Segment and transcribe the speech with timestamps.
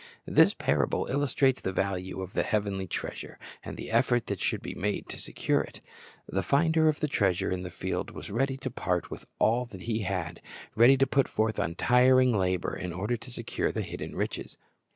[0.25, 4.73] This parable illustrates the value of the heavenly treasure, and the effort that should be
[4.73, 5.79] made to secure it.
[6.27, 9.83] The finder of the treasure in the field was ready to part with all that
[9.83, 10.41] he had,
[10.75, 14.57] ready to put forth untiring labor, in order to secure the hidden riches.